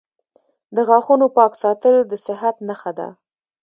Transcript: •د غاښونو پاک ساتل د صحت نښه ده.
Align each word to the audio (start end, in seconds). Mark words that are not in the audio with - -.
•د 0.75 0.77
غاښونو 0.87 1.27
پاک 1.37 1.51
ساتل 1.63 1.95
د 2.11 2.13
صحت 2.25 2.55
نښه 2.67 2.91
ده. 2.99 3.07